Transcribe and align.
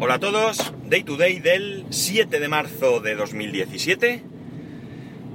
Hola 0.00 0.14
a 0.14 0.18
todos, 0.18 0.72
Day 0.86 1.04
to 1.04 1.16
Day 1.16 1.38
del 1.38 1.86
7 1.88 2.40
de 2.40 2.48
marzo 2.48 2.98
de 2.98 3.14
2017. 3.14 4.22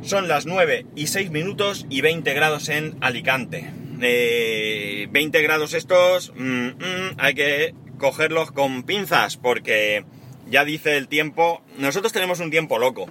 Son 0.01 0.27
las 0.27 0.45
9 0.45 0.85
y 0.95 1.07
6 1.07 1.31
minutos 1.31 1.85
y 1.89 2.01
20 2.01 2.33
grados 2.33 2.67
en 2.67 2.97
Alicante. 2.99 3.71
20 3.71 5.11
eh, 5.11 5.41
grados 5.41 5.73
estos 5.73 6.33
mm, 6.35 6.67
mm, 6.67 7.15
hay 7.17 7.33
que 7.35 7.73
cogerlos 7.97 8.51
con 8.51 8.83
pinzas 8.83 9.37
porque 9.37 10.03
ya 10.49 10.65
dice 10.65 10.97
el 10.97 11.07
tiempo, 11.07 11.63
nosotros 11.77 12.11
tenemos 12.11 12.41
un 12.41 12.51
tiempo 12.51 12.79
loco. 12.79 13.09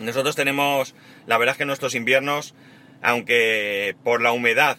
Nosotros 0.00 0.36
tenemos, 0.36 0.94
la 1.26 1.38
verdad 1.38 1.54
es 1.54 1.58
que 1.58 1.64
nuestros 1.64 1.94
inviernos, 1.94 2.54
aunque 3.00 3.96
por 4.04 4.20
la 4.20 4.32
humedad 4.32 4.76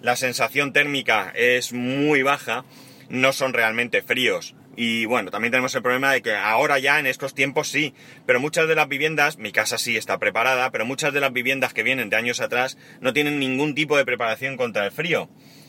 la 0.00 0.16
sensación 0.16 0.72
térmica 0.72 1.32
es 1.36 1.72
muy 1.72 2.22
baja, 2.22 2.64
no 3.08 3.32
son 3.32 3.52
realmente 3.52 4.02
fríos. 4.02 4.56
Y 4.76 5.04
bueno, 5.04 5.30
también 5.30 5.52
tenemos 5.52 5.74
el 5.74 5.82
problema 5.82 6.12
de 6.12 6.22
que 6.22 6.34
ahora 6.34 6.78
ya 6.78 6.98
en 6.98 7.06
estos 7.06 7.34
tiempos 7.34 7.68
sí, 7.68 7.94
pero 8.26 8.40
muchas 8.40 8.68
de 8.68 8.74
las 8.74 8.88
viviendas, 8.88 9.38
mi 9.38 9.52
casa 9.52 9.76
sí 9.76 9.96
está 9.96 10.18
preparada, 10.18 10.70
pero 10.70 10.86
muchas 10.86 11.12
de 11.12 11.20
las 11.20 11.32
viviendas 11.32 11.74
que 11.74 11.82
vienen 11.82 12.08
de 12.08 12.16
años 12.16 12.40
atrás 12.40 12.78
no 13.00 13.12
tienen 13.12 13.38
ningún 13.38 13.74
tipo 13.74 13.96
de 13.96 14.06
preparación 14.06 14.56
contra 14.56 14.86
el 14.86 14.92
frío. 14.92 15.28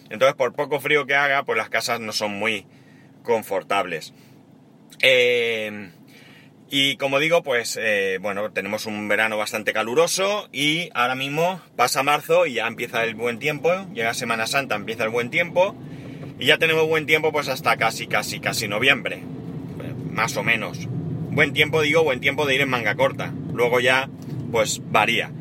Entonces, 0.09 0.35
por 0.35 0.53
poco 0.53 0.79
frío 0.79 1.05
que 1.05 1.15
haga, 1.15 1.43
pues 1.43 1.57
las 1.57 1.69
casas 1.69 1.99
no 1.99 2.13
son 2.13 2.31
muy 2.31 2.65
confortables. 3.23 4.13
Eh, 5.01 5.91
y 6.69 6.97
como 6.97 7.19
digo, 7.19 7.43
pues 7.43 7.77
eh, 7.79 8.17
bueno, 8.21 8.51
tenemos 8.51 8.85
un 8.85 9.07
verano 9.07 9.37
bastante 9.37 9.73
caluroso 9.73 10.49
y 10.51 10.89
ahora 10.93 11.13
mismo 11.13 11.61
pasa 11.75 12.03
marzo 12.03 12.45
y 12.45 12.53
ya 12.53 12.67
empieza 12.67 13.03
el 13.03 13.15
buen 13.15 13.37
tiempo, 13.37 13.71
llega 13.93 14.13
Semana 14.13 14.47
Santa, 14.47 14.75
empieza 14.75 15.03
el 15.03 15.09
buen 15.09 15.29
tiempo 15.29 15.75
y 16.39 16.45
ya 16.45 16.57
tenemos 16.57 16.87
buen 16.87 17.05
tiempo 17.05 17.31
pues 17.31 17.47
hasta 17.47 17.77
casi, 17.77 18.07
casi, 18.07 18.39
casi 18.39 18.67
noviembre, 18.67 19.21
más 20.11 20.35
o 20.37 20.43
menos. 20.43 20.87
Buen 21.31 21.53
tiempo 21.53 21.81
digo, 21.81 22.03
buen 22.03 22.19
tiempo 22.19 22.45
de 22.45 22.55
ir 22.55 22.61
en 22.61 22.69
manga 22.69 22.95
corta, 22.95 23.33
luego 23.53 23.79
ya 23.79 24.09
pues 24.51 24.81
varía. 24.91 25.31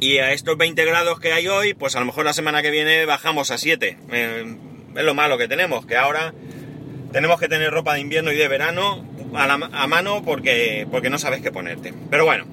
Y 0.00 0.18
a 0.18 0.32
estos 0.32 0.58
20 0.58 0.84
grados 0.84 1.18
que 1.18 1.32
hay 1.32 1.48
hoy, 1.48 1.72
pues 1.72 1.96
a 1.96 2.00
lo 2.00 2.06
mejor 2.06 2.24
la 2.24 2.34
semana 2.34 2.60
que 2.60 2.70
viene 2.70 3.06
bajamos 3.06 3.50
a 3.50 3.58
7. 3.58 3.96
Eh, 4.12 4.56
es 4.94 5.04
lo 5.04 5.14
malo 5.14 5.38
que 5.38 5.48
tenemos, 5.48 5.86
que 5.86 5.96
ahora 5.96 6.34
tenemos 7.12 7.40
que 7.40 7.48
tener 7.48 7.70
ropa 7.70 7.94
de 7.94 8.00
invierno 8.00 8.32
y 8.32 8.36
de 8.36 8.48
verano 8.48 9.04
a, 9.34 9.86
mano 9.86 10.22
porque, 10.24 10.86
porque 10.90 11.10
no 11.10 11.18
sabes 11.18 11.40
qué 11.42 11.50
ponerte. 11.50 11.94
Pero 12.10 12.24
bueno, 12.24 12.44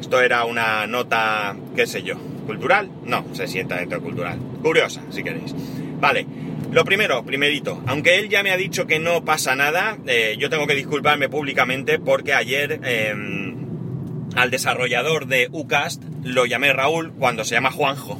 esto 0.00 0.20
era 0.20 0.44
una 0.44 0.86
nota, 0.86 1.56
qué 1.74 1.86
sé 1.86 2.02
yo, 2.02 2.16
cultural. 2.46 2.90
No, 3.04 3.24
se 3.32 3.46
sienta 3.46 3.76
dentro 3.76 3.98
de 3.98 4.04
cultural. 4.04 4.38
Curiosa, 4.62 5.02
si 5.10 5.22
queréis. 5.22 5.54
Vale, 6.00 6.26
lo 6.72 6.84
primero, 6.84 7.24
primerito, 7.24 7.82
aunque 7.86 8.18
él 8.18 8.28
ya 8.28 8.42
me 8.42 8.52
ha 8.52 8.56
dicho 8.56 8.86
que 8.86 8.98
no 8.98 9.24
pasa 9.24 9.54
nada, 9.54 9.98
eh, 10.06 10.36
yo 10.38 10.48
tengo 10.48 10.66
que 10.66 10.74
disculparme 10.74 11.28
públicamente 11.28 11.98
porque 11.98 12.32
ayer 12.32 12.80
em, 12.84 13.56
al 14.34 14.50
desarrollador 14.50 15.26
de 15.26 15.48
Ucast 15.52 16.02
lo 16.24 16.46
llamé 16.46 16.72
Raúl 16.72 17.12
cuando 17.12 17.44
se 17.44 17.54
llama 17.54 17.70
Juanjo. 17.70 18.18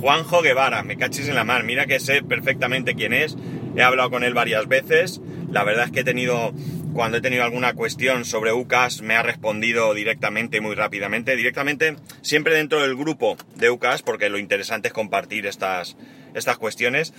Juanjo 0.00 0.42
Guevara, 0.42 0.84
me 0.84 0.96
cachis 0.96 1.28
en 1.28 1.34
la 1.34 1.44
mar, 1.44 1.64
mira 1.64 1.86
que 1.86 1.98
sé 1.98 2.22
perfectamente 2.22 2.94
quién 2.94 3.12
es, 3.12 3.36
he 3.74 3.82
hablado 3.82 4.10
con 4.10 4.22
él 4.22 4.32
varias 4.32 4.68
veces, 4.68 5.20
la 5.50 5.64
verdad 5.64 5.86
es 5.86 5.90
que 5.90 6.00
he 6.00 6.04
tenido, 6.04 6.52
cuando 6.92 7.16
he 7.18 7.20
tenido 7.20 7.42
alguna 7.42 7.72
cuestión 7.72 8.24
sobre 8.24 8.52
UCAS, 8.52 9.02
me 9.02 9.16
ha 9.16 9.22
respondido 9.22 9.92
directamente 9.94 10.60
muy 10.60 10.76
rápidamente, 10.76 11.34
directamente, 11.34 11.96
siempre 12.22 12.54
dentro 12.54 12.80
del 12.80 12.96
grupo 12.96 13.36
de 13.56 13.70
UCAS, 13.70 14.02
porque 14.02 14.28
lo 14.28 14.38
interesante 14.38 14.88
es 14.88 14.94
compartir 14.94 15.46
estas, 15.46 15.96
estas 16.34 16.58
cuestiones. 16.58 17.14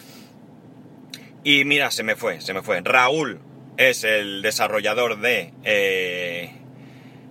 Y 1.43 1.65
mira, 1.65 1.91
se 1.91 2.03
me 2.03 2.15
fue, 2.15 2.41
se 2.41 2.53
me 2.53 2.61
fue. 2.61 2.81
Raúl 2.81 3.39
es 3.77 4.03
el 4.03 4.41
desarrollador 4.41 5.19
de, 5.21 5.53
eh, 5.63 6.51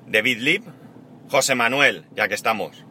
de 0.07 0.23
BitLib. 0.23 0.63
José 1.31 1.55
Manuel, 1.55 2.07
ya 2.17 2.27
que 2.27 2.35
estamos, 2.35 2.87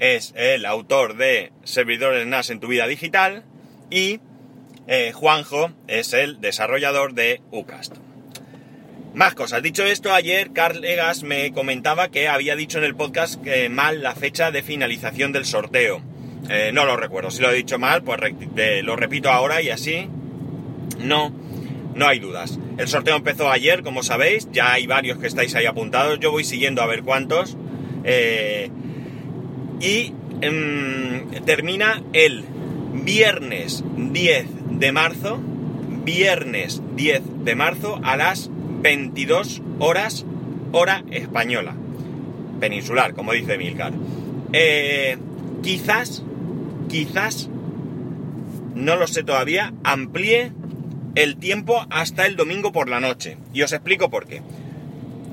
es 0.00 0.32
el 0.36 0.66
autor 0.66 1.16
de 1.16 1.52
Servidores 1.62 2.26
NAS 2.26 2.50
en 2.50 2.58
tu 2.58 2.66
vida 2.66 2.88
digital. 2.88 3.44
Y 3.90 4.20
eh, 4.88 5.12
Juanjo 5.12 5.70
es 5.86 6.12
el 6.14 6.40
desarrollador 6.40 7.14
de 7.14 7.42
Ucast. 7.52 7.96
Más 9.14 9.34
cosas. 9.34 9.62
Dicho 9.62 9.84
esto, 9.84 10.12
ayer 10.12 10.52
Carl 10.52 10.84
Egas 10.84 11.22
me 11.22 11.52
comentaba 11.52 12.10
que 12.10 12.28
había 12.28 12.56
dicho 12.56 12.78
en 12.78 12.84
el 12.84 12.96
podcast 12.96 13.42
que 13.42 13.68
mal 13.68 14.02
la 14.02 14.14
fecha 14.14 14.50
de 14.50 14.62
finalización 14.62 15.32
del 15.32 15.44
sorteo. 15.44 16.00
Eh, 16.48 16.70
no 16.72 16.84
lo 16.84 16.96
recuerdo. 16.96 17.30
Si 17.30 17.42
lo 17.42 17.50
he 17.50 17.54
dicho 17.54 17.78
mal, 17.78 18.02
pues 18.02 18.18
eh, 18.56 18.82
lo 18.82 18.96
repito 18.96 19.30
ahora 19.30 19.60
y 19.62 19.70
así 19.70 20.08
no, 20.98 21.32
no 21.94 22.06
hay 22.06 22.18
dudas. 22.18 22.58
El 22.78 22.88
sorteo 22.88 23.16
empezó 23.16 23.50
ayer, 23.50 23.82
como 23.82 24.02
sabéis. 24.02 24.48
Ya 24.52 24.72
hay 24.72 24.86
varios 24.86 25.18
que 25.18 25.26
estáis 25.26 25.54
ahí 25.54 25.66
apuntados. 25.66 26.18
Yo 26.20 26.30
voy 26.30 26.44
siguiendo 26.44 26.82
a 26.82 26.86
ver 26.86 27.02
cuántos. 27.02 27.56
Eh, 28.04 28.70
y 29.80 30.12
em, 30.40 31.30
termina 31.44 32.02
el 32.12 32.44
viernes 33.04 33.84
10 33.96 34.46
de 34.78 34.92
marzo. 34.92 35.38
Viernes 36.02 36.82
10 36.96 37.44
de 37.44 37.54
marzo 37.54 38.00
a 38.02 38.16
las 38.16 38.50
22 38.82 39.62
horas, 39.78 40.24
hora 40.72 41.04
española. 41.10 41.74
Peninsular, 42.58 43.14
como 43.14 43.32
dice 43.32 43.58
Milcar. 43.58 43.92
quizás 45.62 46.24
quizás, 46.90 47.48
no 48.74 48.96
lo 48.96 49.06
sé 49.06 49.22
todavía, 49.22 49.72
amplíe 49.84 50.52
el 51.14 51.36
tiempo 51.36 51.86
hasta 51.90 52.26
el 52.26 52.36
domingo 52.36 52.72
por 52.72 52.88
la 52.88 53.00
noche. 53.00 53.38
Y 53.54 53.62
os 53.62 53.72
explico 53.72 54.10
por 54.10 54.26
qué. 54.26 54.42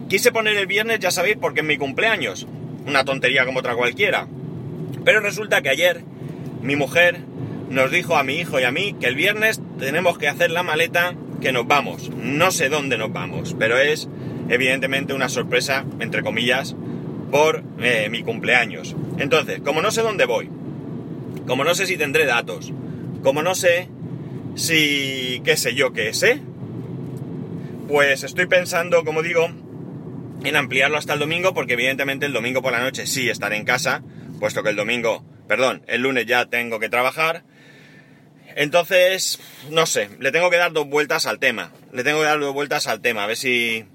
Quise 0.08 0.32
poner 0.32 0.56
el 0.56 0.68
viernes, 0.68 1.00
ya 1.00 1.12
sabéis, 1.12 1.38
porque 1.42 1.62
es 1.62 1.66
mi 1.66 1.78
cumpleaños. 1.78 2.48
Una 2.86 3.04
tontería 3.04 3.46
como 3.46 3.60
otra 3.60 3.76
cualquiera. 3.76 4.28
Pero 5.04 5.20
resulta 5.20 5.62
que 5.62 5.70
ayer 5.70 6.04
mi 6.62 6.76
mujer 6.76 7.20
nos 7.70 7.92
dijo 7.92 8.16
a 8.16 8.24
mi 8.24 8.36
hijo 8.36 8.60
y 8.60 8.64
a 8.64 8.72
mí 8.72 8.96
que 9.00 9.08
el 9.08 9.16
viernes 9.16 9.60
tenemos 9.80 10.18
que 10.18 10.28
hacer 10.28 10.52
la 10.52 10.64
maleta 10.64 11.16
que 11.42 11.52
nos 11.52 11.68
vamos. 11.68 12.10
No 12.16 12.52
sé 12.52 12.70
dónde 12.70 12.98
nos 12.98 13.12
vamos, 13.12 13.56
pero 13.58 13.78
es 13.78 14.08
evidentemente 14.50 15.14
una 15.14 15.28
sorpresa, 15.28 15.86
entre 16.00 16.24
comillas, 16.24 16.76
por 17.32 17.64
eh, 17.80 18.08
mi 18.10 18.24
cumpleaños. 18.24 18.96
Entonces, 19.18 19.60
como 19.60 19.82
no 19.82 19.92
sé 19.92 20.02
dónde 20.02 20.26
voy, 20.26 20.50
como 21.46 21.64
no 21.64 21.76
sé 21.76 21.86
si 21.86 21.98
tendré 21.98 22.26
datos, 22.26 22.72
como 23.24 23.42
no 23.42 23.56
sé 23.56 23.90
si, 24.56 25.42
qué 25.44 25.58
sé 25.58 25.76
yo, 25.76 25.94
qué 25.94 26.14
sé, 26.14 26.42
pues 27.88 28.24
estoy 28.24 28.48
pensando, 28.48 29.04
como 29.04 29.22
digo, 29.22 29.48
en 30.44 30.56
ampliarlo 30.56 30.98
hasta 30.98 31.14
el 31.14 31.20
domingo, 31.20 31.54
porque 31.54 31.74
evidentemente 31.74 32.26
el 32.26 32.34
domingo 32.34 32.62
por 32.62 32.72
la 32.72 32.82
noche 32.82 33.08
sí 33.08 33.30
estaré 33.30 33.58
en 33.58 33.66
casa, 33.66 34.04
puesto 34.40 34.64
que 34.64 34.70
el 34.70 34.76
domingo, 34.76 35.24
perdón, 35.48 35.84
el 35.88 36.02
lunes 36.02 36.26
ya 36.26 36.46
tengo 36.46 36.80
que 36.80 36.90
trabajar. 36.90 37.44
Entonces, 38.56 39.40
no 39.70 39.86
sé, 39.86 40.10
le 40.20 40.32
tengo 40.32 40.50
que 40.50 40.58
dar 40.58 40.74
dos 40.74 40.88
vueltas 40.88 41.28
al 41.28 41.38
tema. 41.38 41.72
Le 41.94 42.04
tengo 42.04 42.20
que 42.20 42.26
dar 42.26 42.40
dos 42.40 42.54
vueltas 42.54 42.88
al 42.88 43.02
tema, 43.02 43.24
a 43.24 43.28
ver 43.28 43.38
si... 43.38 43.86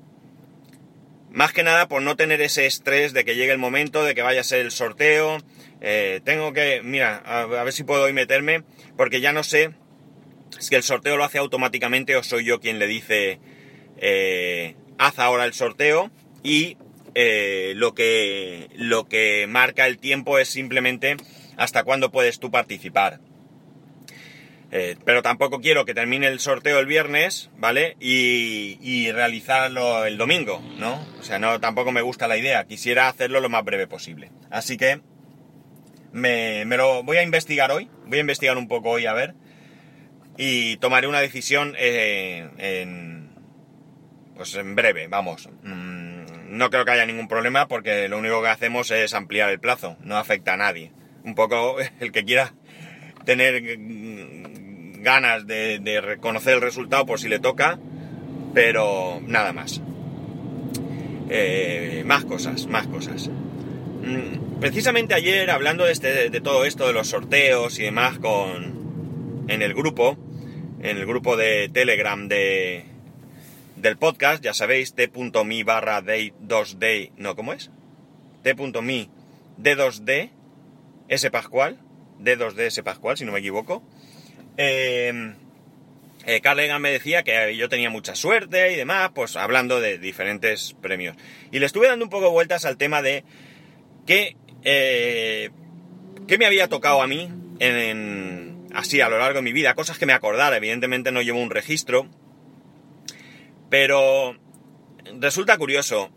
Más 1.33 1.53
que 1.55 1.63
nada 1.63 1.89
por 1.89 2.03
no 2.03 2.15
tener 2.15 2.43
ese 2.43 2.67
estrés 2.67 3.15
de 3.15 3.25
que 3.25 3.35
llegue 3.35 3.53
el 3.53 3.59
momento, 3.59 4.05
de 4.05 4.15
que 4.15 4.21
vaya 4.21 4.43
a 4.43 4.45
ser 4.45 4.61
el 4.61 4.71
sorteo, 4.71 5.39
eh, 5.81 6.21
tengo 6.25 6.53
que, 6.53 6.83
mira, 6.85 7.17
a, 7.25 7.47
ver 7.47 7.73
si 7.73 7.85
puedo 7.85 8.05
hoy 8.05 8.13
meterme, 8.13 8.65
porque 8.99 9.23
ya 9.23 9.33
no 9.33 9.43
sé 9.43 9.71
si 10.59 10.75
el 10.75 10.83
sorteo 10.83 11.17
lo 11.17 11.25
hace 11.25 11.39
automáticamente 11.39 12.17
o 12.17 12.23
soy 12.23 12.45
yo 12.45 12.61
quien 12.61 12.79
le 12.79 12.87
dice, 12.87 13.41
eh, 13.97 14.77
haz 14.99 15.19
ahora 15.19 15.47
el 15.47 15.55
sorteo 15.55 16.11
y 16.43 16.77
eh, 17.15 17.73
lo, 17.77 17.95
que, 17.95 18.69
lo 18.75 19.09
que 19.09 19.47
marca 19.49 19.87
el 19.87 19.99
tiempo 19.99 20.39
es 20.39 20.49
simplemente 20.49 21.17
hasta 21.57 21.83
cuándo 21.83 22.13
puedes 22.13 22.41
tú 22.41 22.51
participar. 22.51 23.21
Pero 25.05 25.23
tampoco 25.23 25.61
quiero 25.61 25.85
que 25.85 25.93
termine 25.93 26.29
el 26.29 26.41
sorteo 26.41 26.79
el 26.79 26.87
viernes, 26.87 27.51
¿vale? 27.59 27.97
Y, 28.01 28.79
y, 28.81 29.13
realizarlo 29.13 30.07
el 30.07 30.17
domingo, 30.17 30.63
¿no? 30.79 31.07
O 31.21 31.23
sea, 31.23 31.39
no, 31.39 31.61
tampoco 31.61 31.93
me 31.93 32.01
gusta 32.01 32.27
la 32.27 32.39
idea. 32.39 32.65
Quisiera 32.65 33.09
hacerlo 33.09 33.41
lo 33.41 33.51
más 33.51 33.65
breve 33.65 33.87
posible. 33.87 34.31
Así 34.51 34.79
que 34.79 35.01
me, 36.13 36.65
lo 36.65 37.03
voy 37.03 37.17
a 37.17 37.23
investigar 37.23 37.71
hoy, 37.71 37.91
voy 38.07 38.19
a 38.19 38.21
investigar 38.21 38.57
un 38.57 38.69
poco 38.69 38.91
hoy 38.91 39.07
a 39.07 39.13
ver, 39.13 39.35
y 40.37 40.77
tomaré 40.77 41.07
una 41.09 41.21
decisión 41.21 41.75
eh, 41.79 42.49
en, 42.59 43.31
pues 44.37 44.55
en 44.55 44.75
breve, 44.75 45.09
vamos. 45.09 45.49
Mm, 45.63 46.57
no 46.57 46.71
creo 46.71 46.85
que 46.85 46.93
haya 46.93 47.07
ningún 47.07 47.29
problema 47.29 47.67
porque 47.69 48.09
lo 48.09 48.19
único 48.19 48.43
que 48.43 48.49
hacemos 48.49 48.91
es 48.91 49.15
ampliar 49.15 49.51
el 49.51 49.61
plazo, 49.61 49.97
no 50.01 50.17
afecta 50.17 50.55
a 50.55 50.59
nadie. 50.59 50.93
Un 51.25 51.35
poco 51.35 51.77
el 52.01 52.13
que 52.13 52.25
quiera 52.25 52.55
tener 53.25 53.63
ganas 55.03 55.47
de, 55.47 56.01
reconocer 56.03 56.55
el 56.55 56.61
resultado 56.61 57.07
por 57.07 57.21
si 57.21 57.29
le 57.29 57.39
toca, 57.39 57.79
pero 58.55 59.21
nada 59.23 59.53
más. 59.53 59.81
Eh, 61.29 62.03
más 62.07 62.25
cosas, 62.25 62.67
más 62.67 62.87
cosas. 62.87 63.29
Mm, 63.29 64.61
precisamente 64.61 65.15
ayer, 65.15 65.51
hablando 65.51 65.85
de, 65.85 65.93
este, 65.93 66.31
de 66.31 66.41
todo 66.41 66.65
esto, 66.65 66.87
de 66.87 66.93
los 66.93 67.09
sorteos 67.09 67.79
y 67.79 67.85
demás, 67.85 68.19
con, 68.19 69.45
en 69.49 69.63
el 69.63 69.75
grupo, 69.75 70.17
en 70.81 70.97
el 70.97 71.07
grupo 71.07 71.37
de 71.37 71.69
Telegram 71.69 72.29
de, 72.29 72.85
del 73.77 73.97
podcast, 73.97 74.43
ya 74.43 74.55
sabéis, 74.55 74.95
t.me 74.95 75.65
barra 75.65 76.03
day 76.03 76.33
2day, 76.47 77.13
no, 77.17 77.37
¿cómo 77.37 77.53
es? 77.53 77.71
t.me 78.43 79.09
d2d 79.59 80.31
s 81.09 81.31
pascual, 81.31 81.79
d2d 82.21 82.61
s 82.61 82.83
pascual, 82.83 83.17
si 83.17 83.25
no 83.25 83.33
me 83.33 83.39
equivoco. 83.39 83.83
Eh, 84.57 85.35
eh, 86.25 86.79
me 86.79 86.91
decía 86.91 87.23
que 87.23 87.57
yo 87.57 87.69
tenía 87.69 87.91
mucha 87.91 88.15
suerte 88.15 88.73
y 88.73 88.77
demás, 88.77 89.11
pues 89.15 89.37
hablando 89.37 89.81
de 89.81 89.99
diferentes 89.99 90.75
premios. 90.81 91.17
Y 91.51 91.59
le 91.59 91.67
estuve 91.67 91.89
dando 91.89 92.05
un 92.05 92.11
poco 92.11 92.31
vueltas 92.31 92.65
al 92.65 92.77
tema 92.77 93.03
de 93.03 93.25
qué, 94.07 94.37
eh, 94.63 95.51
qué 96.29 96.39
me 96.39 96.47
había 96.47 96.69
tocado 96.69 97.03
a 97.03 97.07
mí 97.07 97.29
en, 97.59 98.69
así 98.73 99.01
a 99.01 99.09
lo 99.09 99.19
largo 99.19 99.39
de 99.39 99.43
mi 99.43 99.53
vida, 99.53 99.75
cosas 99.75 99.99
que 99.99 100.07
me 100.07 100.13
acordara. 100.13 100.57
Evidentemente 100.57 101.11
no 101.11 101.23
llevo 101.23 101.41
un 101.41 101.51
registro, 101.51 102.09
pero 103.69 104.37
resulta 105.19 105.59
curioso. 105.59 106.11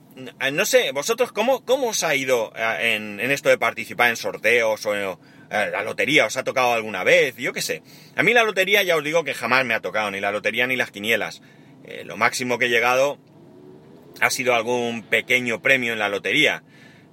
No 0.54 0.66
sé, 0.66 0.92
vosotros, 0.92 1.32
¿cómo, 1.34 1.66
cómo 1.66 1.90
os 1.90 2.04
ha 2.04 2.16
ido 2.16 2.54
eh, 2.56 2.96
en, 2.96 3.20
en 3.20 3.32
esto 3.32 3.50
de 3.50 3.58
participar 3.58 4.10
en 4.10 4.16
sorteos 4.18 4.86
o 4.86 4.96
eh, 4.96 5.18
la 5.50 5.84
lotería 5.84 6.26
os 6.26 6.38
ha 6.38 6.44
tocado 6.44 6.74
alguna 6.74 7.04
vez, 7.04 7.36
yo 7.38 7.54
qué 7.54 7.62
sé. 7.62 7.82
A 8.16 8.24
mí 8.24 8.34
la 8.34 8.44
lotería 8.44 8.84
ya 8.84 8.96
os 8.96 9.04
digo 9.04 9.24
que 9.24 9.34
jamás 9.34 9.66
me 9.66 9.74
ha 9.74 9.80
tocado, 9.80 10.12
ni 10.12 10.20
la 10.20 10.32
lotería 10.32 10.68
ni 10.68 10.76
las 10.76 10.92
quinielas. 10.92 11.42
Eh, 11.84 12.04
lo 12.04 12.18
máximo 12.18 12.58
que 12.58 12.66
he 12.66 12.70
llegado 12.70 13.20
ha 14.20 14.30
sido 14.30 14.56
algún 14.56 15.04
pequeño 15.04 15.62
premio 15.62 15.94
en 15.94 16.00
la 16.00 16.10
lotería. 16.10 16.64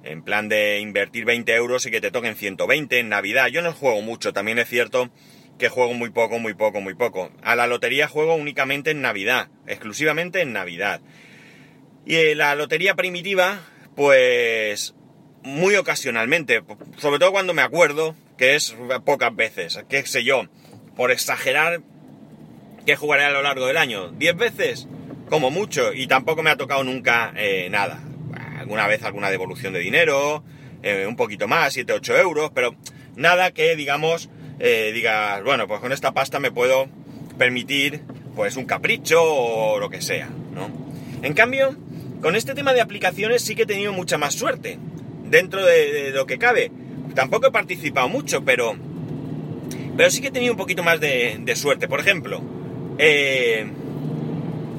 En 0.04 0.22
plan 0.22 0.48
de 0.48 0.80
invertir 0.80 1.24
20 1.24 1.54
euros 1.54 1.86
y 1.86 1.90
que 1.90 2.00
te 2.00 2.10
toquen 2.10 2.34
120 2.34 2.98
en 2.98 3.08
Navidad. 3.08 3.48
Yo 3.48 3.62
no 3.62 3.72
juego 3.72 4.02
mucho, 4.02 4.32
también 4.32 4.58
es 4.58 4.68
cierto 4.68 5.10
que 5.58 5.68
juego 5.68 5.94
muy 5.94 6.10
poco, 6.10 6.38
muy 6.38 6.54
poco, 6.54 6.80
muy 6.80 6.94
poco. 6.94 7.30
A 7.42 7.54
la 7.54 7.66
lotería 7.66 8.08
juego 8.08 8.34
únicamente 8.34 8.90
en 8.90 9.00
Navidad, 9.00 9.48
exclusivamente 9.66 10.40
en 10.40 10.52
Navidad. 10.52 11.00
Y 12.04 12.16
eh, 12.16 12.34
la 12.34 12.54
lotería 12.56 12.94
primitiva, 12.96 13.60
pues 13.94 14.94
muy 15.44 15.76
ocasionalmente, 15.76 16.62
sobre 16.96 17.18
todo 17.18 17.32
cuando 17.32 17.54
me 17.54 17.62
acuerdo, 17.62 18.16
que 18.36 18.54
es 18.54 18.74
pocas 19.04 19.34
veces, 19.34 19.78
qué 19.88 20.04
sé 20.06 20.24
yo, 20.24 20.42
por 20.96 21.10
exagerar, 21.10 21.82
que 22.84 22.96
jugaré 22.96 23.24
a 23.24 23.30
lo 23.30 23.42
largo 23.42 23.66
del 23.66 23.76
año, 23.76 24.10
10 24.12 24.36
veces, 24.36 24.88
como 25.28 25.50
mucho, 25.50 25.92
y 25.92 26.06
tampoco 26.06 26.42
me 26.42 26.50
ha 26.50 26.56
tocado 26.56 26.84
nunca 26.84 27.32
eh, 27.36 27.68
nada. 27.70 28.02
Alguna 28.58 28.86
vez 28.86 29.02
alguna 29.02 29.30
devolución 29.30 29.72
de 29.72 29.80
dinero, 29.80 30.44
eh, 30.82 31.06
un 31.06 31.16
poquito 31.16 31.48
más, 31.48 31.72
7, 31.72 31.92
8 31.92 32.16
euros, 32.18 32.50
pero 32.54 32.74
nada 33.16 33.52
que, 33.52 33.76
digamos, 33.76 34.30
eh, 34.58 34.90
digas, 34.92 35.42
bueno, 35.42 35.66
pues 35.66 35.80
con 35.80 35.92
esta 35.92 36.12
pasta 36.12 36.38
me 36.38 36.50
puedo 36.50 36.88
permitir, 37.38 38.02
pues 38.34 38.56
un 38.56 38.64
capricho 38.64 39.22
o 39.22 39.78
lo 39.78 39.90
que 39.90 40.00
sea, 40.00 40.28
¿no? 40.52 40.70
En 41.22 41.34
cambio, 41.34 41.76
con 42.20 42.36
este 42.36 42.54
tema 42.54 42.72
de 42.72 42.80
aplicaciones 42.80 43.42
sí 43.42 43.54
que 43.54 43.62
he 43.62 43.66
tenido 43.66 43.92
mucha 43.92 44.18
más 44.18 44.34
suerte 44.34 44.78
dentro 45.24 45.64
de, 45.64 46.10
lo 46.12 46.26
que 46.26 46.38
cabe. 46.38 46.70
Tampoco 47.14 47.48
he 47.48 47.50
participado 47.50 48.08
mucho, 48.08 48.44
pero, 48.44 48.74
pero 49.96 50.10
sí 50.10 50.20
que 50.20 50.28
he 50.28 50.30
tenido 50.30 50.52
un 50.52 50.58
poquito 50.58 50.82
más 50.82 51.00
de, 51.00 51.52
suerte. 51.56 51.88
Por 51.88 52.00
ejemplo, 52.00 52.40
eh, 52.98 53.66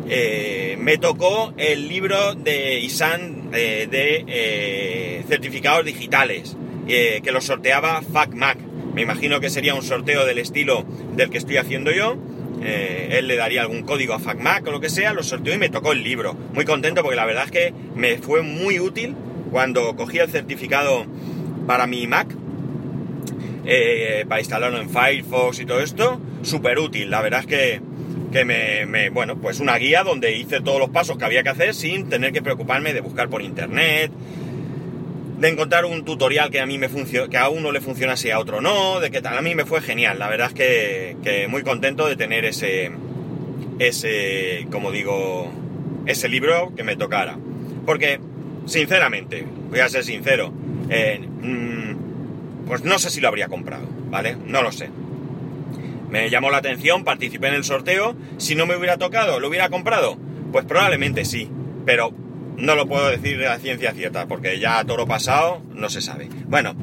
eh, 0.10 0.78
me 0.80 0.98
tocó 0.98 1.54
el 1.58 1.88
libro 1.88 2.36
de 2.36 2.80
Isan 2.80 3.50
eh, 3.54 3.88
de 3.90 5.24
certificados 5.28 5.86
digitales, 5.86 6.58
que 6.88 7.32
lo 7.32 7.42
sorteaba 7.42 8.02
FacMac. 8.02 8.58
Me 8.94 9.02
imagino 9.02 9.40
que 9.40 9.50
sería 9.50 9.74
un 9.74 9.84
sorteo 9.84 10.26
del 10.26 10.38
estilo 10.38 10.86
del 11.16 11.30
que 11.30 11.38
estoy 11.38 11.58
haciendo 11.58 11.92
yo. 11.92 12.18
él 12.62 13.28
le 13.28 13.36
daría 13.36 13.62
algún 13.62 13.84
código 13.84 14.14
a 14.14 14.20
FacMac 14.20 14.68
o 14.68 14.72
lo 14.72 14.80
que 14.80 14.90
sea, 14.90 15.14
lo 15.14 15.24
sorteó 15.24 15.54
y 15.54 15.58
me 15.58 15.70
tocó 15.70 15.92
el 15.92 16.04
libro. 16.04 16.34
Muy 16.54 16.66
contento 16.66 17.02
porque 17.02 17.16
la 17.16 17.26
verdad 17.26 17.46
es 17.46 17.52
que 17.52 17.74
me 17.96 18.18
fue 18.18 18.42
muy 18.42 18.80
útil 18.80 19.16
cuando 19.52 19.96
cogí 19.96 20.18
el 20.18 20.30
certificado 20.30 21.06
para 21.66 21.88
mi 21.88 22.08
Mac, 22.08 22.28
eh, 23.66 24.26
para 24.28 24.42
instalarlo 24.42 24.80
en 24.80 24.90
Firefox 24.90 25.60
y 25.60 25.66
todo 25.66 25.80
esto, 25.80 26.20
súper 26.42 26.80
útil. 26.80 27.10
La 27.10 27.22
verdad 27.22 27.42
es 27.42 27.48
que, 27.48 27.82
que 28.32 28.46
me, 28.46 29.10
bueno, 29.10 29.38
pues 29.38 29.60
una 29.60 29.78
guía 29.78 30.04
donde 30.04 30.36
hice 30.36 30.60
todos 30.62 30.80
los 30.80 30.90
pasos 30.90 31.18
que 31.18 31.26
había 31.26 31.44
que 31.44 31.50
hacer 31.50 31.74
sin 31.74 32.10
tener 32.10 32.34
que 32.34 32.42
preocuparme 32.42 32.94
de 32.94 33.02
buscar 33.02 33.30
por 33.30 33.42
internet, 33.42 34.12
de 35.40 35.50
encontrar 35.50 35.86
un 35.86 36.06
tutorial 36.06 36.50
que 36.50 36.60
a 36.60 36.66
mí 36.66 36.78
me 36.78 36.90
funciona, 36.90 37.30
que 37.30 37.38
a 37.38 37.50
uno 37.50 37.72
le 37.72 37.82
funcionase 37.82 38.30
y 38.30 38.32
a 38.32 38.40
otro 38.40 38.62
no, 38.62 39.00
de 39.00 39.12
que 39.12 39.22
tal. 39.22 39.38
A 39.38 39.42
mí 39.42 39.56
me 39.56 39.66
fue 39.66 39.82
genial. 39.82 40.20
La 40.20 40.30
verdad 40.30 40.48
es 40.48 40.54
que, 40.54 41.48
muy 41.50 41.64
contento 41.64 42.08
de 42.08 42.16
tener 42.16 42.46
ese, 42.46 42.92
ese, 43.80 44.68
como 44.72 44.92
digo, 44.92 45.52
ese 46.06 46.30
libro 46.30 46.74
que 46.76 46.84
me 46.84 46.96
tocara. 46.96 47.38
Porque 47.86 48.20
sinceramente, 48.66 49.46
voy 49.70 49.80
a 49.80 49.90
ser 49.90 50.04
sincero, 50.04 50.54
eh, 50.90 51.20
pues 52.66 52.84
no 52.84 53.00
sé 53.00 53.10
si 53.10 53.22
lo 53.22 53.28
habría 53.28 53.48
comprado, 53.48 53.88
¿vale? 54.10 54.36
No 54.46 54.62
lo 54.62 54.72
sé. 54.72 54.90
Me 56.10 56.30
llamó 56.30 56.52
la 56.52 56.58
atención, 56.58 57.04
participé 57.04 57.48
en 57.48 57.56
el 57.56 57.64
sorteo. 57.64 58.16
Si 58.38 58.56
no 58.56 58.66
me 58.66 58.76
hubiera 58.76 58.98
tocado, 58.98 59.40
¿lo 59.40 59.48
hubiera 59.48 59.70
comprado? 59.70 60.18
Pues 60.52 60.66
probablemente 60.66 61.26
sí, 61.26 61.50
pero 61.86 62.14
no 62.58 62.76
lo 62.76 62.88
puedo 62.88 63.10
decir 63.10 63.38
de 63.38 63.46
la 63.46 63.58
ciencia 63.58 63.94
cierta, 63.94 64.28
porque 64.28 64.60
ya 64.60 64.80
a 64.80 64.86
toro 64.86 65.08
pasado 65.08 65.62
no 65.74 65.90
se 65.90 66.02
sabe. 66.02 66.30
Bueno, 66.46 66.76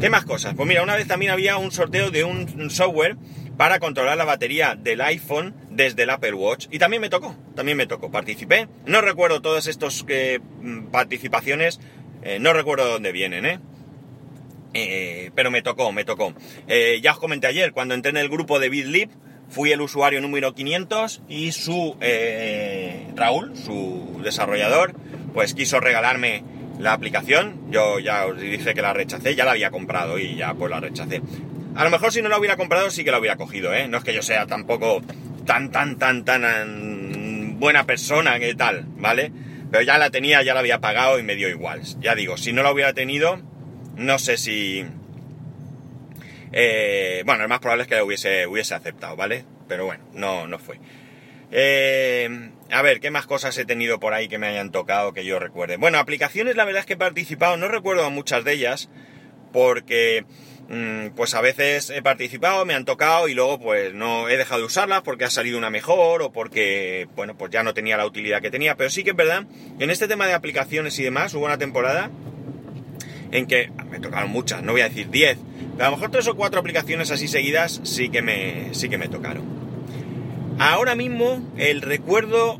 ¿qué 0.00 0.10
más 0.10 0.24
cosas? 0.24 0.54
Pues 0.54 0.68
mira, 0.68 0.82
una 0.82 0.94
vez 0.96 1.08
también 1.08 1.32
había 1.32 1.56
un 1.56 1.72
sorteo 1.72 2.10
de 2.10 2.24
un 2.24 2.70
software 2.70 3.16
para 3.58 3.80
controlar 3.80 4.16
la 4.16 4.24
batería 4.24 4.76
del 4.76 5.00
iPhone 5.00 5.52
desde 5.70 6.04
el 6.04 6.10
Apple 6.10 6.34
Watch. 6.34 6.68
Y 6.70 6.78
también 6.78 7.02
me 7.02 7.10
tocó, 7.10 7.34
también 7.56 7.76
me 7.76 7.86
tocó, 7.86 8.10
participé. 8.10 8.68
No 8.86 9.00
recuerdo 9.00 9.42
todas 9.42 9.66
estas 9.66 10.04
eh, 10.08 10.38
participaciones, 10.92 11.80
eh, 12.22 12.38
no 12.40 12.52
recuerdo 12.52 12.86
de 12.86 12.92
dónde 12.92 13.12
vienen, 13.12 13.44
¿eh? 13.44 13.58
¿Eh? 14.74 15.30
pero 15.34 15.50
me 15.50 15.62
tocó, 15.62 15.92
me 15.92 16.04
tocó. 16.04 16.34
ya 17.02 17.12
os 17.12 17.18
comenté 17.18 17.46
ayer, 17.46 17.72
cuando 17.72 17.94
entré 17.94 18.10
en 18.10 18.16
el 18.16 18.28
grupo 18.28 18.58
de 18.58 18.68
BitLib, 18.68 19.10
fui 19.48 19.72
el 19.72 19.80
usuario 19.80 20.20
número 20.20 20.54
500 20.54 21.22
y 21.28 21.52
su 21.52 21.96
Raúl, 23.14 23.56
su 23.56 24.20
desarrollador, 24.22 24.94
pues 25.32 25.54
quiso 25.54 25.80
regalarme 25.80 26.42
la 26.78 26.92
aplicación. 26.92 27.70
Yo 27.70 27.98
ya 27.98 28.26
os 28.26 28.40
dije 28.40 28.74
que 28.74 28.82
la 28.82 28.92
rechacé, 28.92 29.34
ya 29.34 29.44
la 29.44 29.52
había 29.52 29.70
comprado 29.70 30.18
y 30.18 30.36
ya 30.36 30.54
pues 30.54 30.70
la 30.70 30.80
rechacé. 30.80 31.20
A 31.74 31.84
lo 31.84 31.90
mejor 31.90 32.12
si 32.12 32.22
no 32.22 32.28
la 32.28 32.38
hubiera 32.38 32.56
comprado 32.56 32.90
sí 32.90 33.04
que 33.04 33.10
la 33.10 33.18
hubiera 33.18 33.36
cogido, 33.36 33.72
¿eh? 33.72 33.88
No 33.88 33.98
es 33.98 34.04
que 34.04 34.14
yo 34.14 34.22
sea 34.22 34.46
tampoco 34.46 35.00
tan, 35.44 35.70
tan, 35.70 35.96
tan, 35.98 36.24
tan 36.24 37.58
buena 37.58 37.84
persona 37.84 38.38
que 38.38 38.54
tal, 38.54 38.84
¿vale? 38.96 39.32
Pero 39.70 39.82
ya 39.82 39.98
la 39.98 40.10
tenía, 40.10 40.42
ya 40.42 40.54
la 40.54 40.60
había 40.60 40.80
pagado 40.80 41.18
y 41.18 41.22
me 41.22 41.36
dio 41.36 41.48
igual. 41.48 41.82
Ya 42.00 42.14
digo, 42.14 42.36
si 42.36 42.52
no 42.52 42.62
la 42.62 42.72
hubiera 42.72 42.94
tenido, 42.94 43.40
no 43.98 44.18
sé 44.18 44.36
si... 44.36 44.84
Eh, 46.52 47.22
bueno, 47.26 47.42
lo 47.42 47.48
más 47.48 47.60
probable 47.60 47.82
es 47.82 47.88
que 47.88 47.96
la 47.96 48.04
hubiese, 48.04 48.46
hubiese 48.46 48.74
aceptado, 48.74 49.16
¿vale? 49.16 49.44
Pero 49.68 49.84
bueno, 49.84 50.04
no, 50.14 50.46
no 50.46 50.58
fue. 50.58 50.80
Eh, 51.50 52.50
a 52.70 52.82
ver, 52.82 53.00
¿qué 53.00 53.10
más 53.10 53.26
cosas 53.26 53.56
he 53.58 53.66
tenido 53.66 54.00
por 54.00 54.14
ahí 54.14 54.28
que 54.28 54.38
me 54.38 54.46
hayan 54.46 54.72
tocado 54.72 55.12
que 55.12 55.24
yo 55.24 55.38
recuerde? 55.38 55.76
Bueno, 55.76 55.98
aplicaciones 55.98 56.56
la 56.56 56.64
verdad 56.64 56.80
es 56.80 56.86
que 56.86 56.94
he 56.94 56.98
participado, 56.98 57.56
no 57.58 57.68
recuerdo 57.68 58.10
muchas 58.10 58.44
de 58.44 58.54
ellas, 58.54 58.88
porque 59.52 60.24
Mm, 60.70 61.14
pues 61.16 61.34
a 61.34 61.40
veces 61.40 61.88
he 61.88 62.02
participado, 62.02 62.66
me 62.66 62.74
han 62.74 62.84
tocado 62.84 63.26
y 63.28 63.32
luego 63.32 63.58
pues 63.58 63.94
no 63.94 64.28
he 64.28 64.36
dejado 64.36 64.60
de 64.60 64.66
usarlas 64.66 65.00
porque 65.00 65.24
ha 65.24 65.30
salido 65.30 65.56
una 65.56 65.70
mejor 65.70 66.20
o 66.20 66.30
porque, 66.30 67.08
bueno, 67.16 67.38
pues 67.38 67.50
ya 67.50 67.62
no 67.62 67.72
tenía 67.72 67.96
la 67.96 68.04
utilidad 68.04 68.42
que 68.42 68.50
tenía. 68.50 68.76
Pero 68.76 68.90
sí 68.90 69.02
que 69.02 69.10
es 69.10 69.16
verdad, 69.16 69.46
en 69.78 69.90
este 69.90 70.08
tema 70.08 70.26
de 70.26 70.34
aplicaciones 70.34 70.98
y 70.98 71.02
demás 71.04 71.32
hubo 71.32 71.46
una 71.46 71.56
temporada 71.56 72.10
en 73.32 73.46
que 73.46 73.70
me 73.90 74.00
tocaron 74.00 74.30
muchas, 74.30 74.62
no 74.62 74.72
voy 74.72 74.82
a 74.82 74.88
decir 74.88 75.10
10, 75.10 75.38
pero 75.76 75.86
a 75.86 75.90
lo 75.90 75.96
mejor 75.96 76.10
tres 76.10 76.26
o 76.28 76.36
cuatro 76.36 76.60
aplicaciones 76.60 77.10
así 77.10 77.28
seguidas 77.28 77.80
sí 77.84 78.08
que 78.08 78.22
me, 78.22 78.74
sí 78.74 78.88
que 78.88 78.98
me 78.98 79.08
tocaron. 79.08 79.44
Ahora 80.58 80.94
mismo 80.94 81.42
el 81.56 81.82
recuerdo 81.82 82.58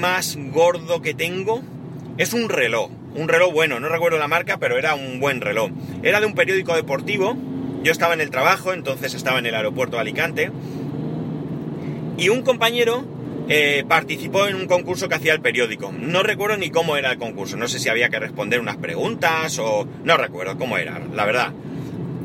más 0.00 0.36
gordo 0.52 1.02
que 1.02 1.14
tengo 1.14 1.62
es 2.16 2.32
un 2.32 2.48
reloj 2.48 2.90
un 3.14 3.28
reloj 3.28 3.52
bueno, 3.52 3.80
no 3.80 3.88
recuerdo 3.88 4.18
la 4.18 4.28
marca, 4.28 4.58
pero 4.58 4.78
era 4.78 4.94
un 4.94 5.20
buen 5.20 5.40
reloj. 5.40 5.70
Era 6.02 6.20
de 6.20 6.26
un 6.26 6.34
periódico 6.34 6.74
deportivo, 6.74 7.36
yo 7.82 7.92
estaba 7.92 8.14
en 8.14 8.20
el 8.20 8.30
trabajo, 8.30 8.72
entonces 8.72 9.14
estaba 9.14 9.38
en 9.38 9.46
el 9.46 9.54
aeropuerto 9.54 9.96
de 9.96 10.02
Alicante, 10.02 10.50
y 12.16 12.28
un 12.28 12.42
compañero 12.42 13.04
eh, 13.50 13.82
participó 13.88 14.46
en 14.46 14.56
un 14.56 14.66
concurso 14.66 15.08
que 15.08 15.14
hacía 15.14 15.32
el 15.32 15.40
periódico. 15.40 15.90
No 15.90 16.22
recuerdo 16.22 16.58
ni 16.58 16.68
cómo 16.70 16.98
era 16.98 17.12
el 17.12 17.18
concurso, 17.18 17.56
no 17.56 17.66
sé 17.66 17.78
si 17.78 17.88
había 17.88 18.10
que 18.10 18.18
responder 18.18 18.60
unas 18.60 18.76
preguntas 18.76 19.58
o... 19.58 19.88
no 20.04 20.18
recuerdo 20.18 20.58
cómo 20.58 20.76
era, 20.76 21.00
la 21.14 21.24
verdad. 21.24 21.54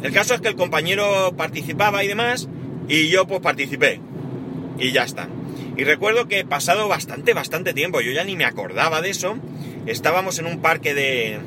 El 0.01 0.11
caso 0.11 0.33
es 0.33 0.41
que 0.41 0.49
el 0.49 0.55
compañero 0.55 1.33
participaba 1.37 2.03
y 2.03 2.09
demás, 2.09 2.49
y 2.89 3.07
yo 3.07 3.25
pues 3.25 3.39
participé. 3.39 4.01
Y 4.77 4.91
ya 4.91 5.03
está. 5.03 5.29
Y 5.77 5.85
recuerdo 5.85 6.27
que 6.27 6.43
pasado 6.43 6.89
bastante, 6.89 7.33
bastante 7.33 7.73
tiempo, 7.73 8.01
yo 8.01 8.11
ya 8.11 8.25
ni 8.25 8.35
me 8.35 8.43
acordaba 8.43 9.01
de 9.01 9.11
eso, 9.11 9.37
estábamos 9.85 10.39
en 10.39 10.45
un 10.45 10.59
parque 10.59 10.93
de, 10.93 11.39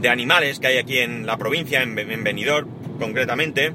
de 0.00 0.08
animales 0.08 0.60
que 0.60 0.68
hay 0.68 0.78
aquí 0.78 0.98
en 0.98 1.26
la 1.26 1.38
provincia, 1.38 1.82
en, 1.82 1.96
Benidorm 1.96 2.68
concretamente, 3.00 3.72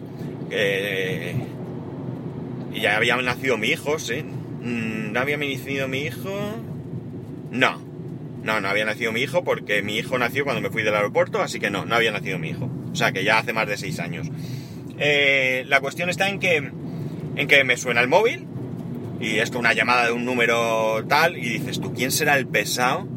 y 2.74 2.80
ya 2.80 2.96
había 2.96 3.18
nacido 3.18 3.58
mi 3.58 3.68
hijo, 3.68 4.00
¿sí? 4.00 4.24
Mm, 4.68 5.14
¿No 5.14 5.20
había 5.22 5.38
nacido 5.38 5.88
mi 5.88 6.00
hijo? 6.00 6.30
No. 7.52 7.82
No, 8.44 8.62
no 8.62 8.68
había 8.68 8.86
nacido 8.86 9.14
mi 9.14 9.22
hijo 9.22 9.44
porque 9.44 9.82
mi 9.82 9.98
hijo 9.98 10.18
nació 10.18 10.44
cuando 10.44 10.62
me 10.62 10.70
fui 10.70 10.84
del 10.84 10.94
aeropuerto, 10.94 11.42
así 11.42 11.60
que 11.60 11.70
no, 11.70 11.86
no 11.86 11.96
había 11.96 12.12
nacido 12.12 12.38
mi 12.38 12.50
hijo. 12.50 12.70
O 12.92 12.96
sea 12.96 13.14
que 13.14 13.24
ya 13.24 13.40
hace 13.40 13.54
más 13.54 13.68
de 13.68 13.78
seis 13.78 14.00
años. 14.00 14.28
Eh, 15.00 15.64
la 15.68 15.80
cuestión 15.80 16.10
está 16.10 16.28
en 16.28 16.40
que, 16.40 16.58
en 16.58 17.48
que 17.48 17.64
me 17.64 17.78
suena 17.78 18.02
el 18.02 18.10
móvil 18.10 18.46
y 19.22 19.38
esto 19.38 19.58
una 19.58 19.74
llamada 19.74 20.06
de 20.06 20.12
un 20.12 20.26
número 20.26 21.06
tal 21.08 21.38
y 21.38 21.48
dices, 21.48 21.80
¿tú 21.80 21.94
quién 21.94 22.12
será 22.12 22.38
el 22.38 22.48
pesado 22.48 23.08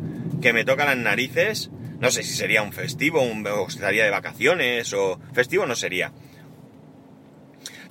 que 0.41 0.53
me 0.53 0.65
toca 0.65 0.85
las 0.85 0.97
narices? 0.97 1.71
No 1.99 2.11
sé 2.11 2.23
si 2.23 2.35
sería 2.35 2.63
un 2.63 2.73
festivo, 2.73 3.23
un, 3.23 3.45
o 3.47 3.67
estaría 3.67 4.05
de 4.05 4.11
vacaciones 4.11 4.93
o 4.95 5.21
festivo 5.33 5.67
no 5.67 5.75
sería. 5.75 6.13